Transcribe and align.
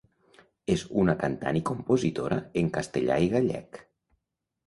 És 0.75 0.83
una 1.01 1.13
cantant 1.23 1.59
i 1.59 1.61
compositora 1.71 2.39
en 2.63 2.71
castellà 2.77 3.17
i 3.27 3.31
gallec. 3.35 3.79